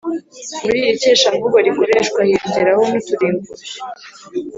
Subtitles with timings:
[0.63, 3.79] Muri iri Keshamvugo rikoreshwa hiyongeraho n’uturingushyo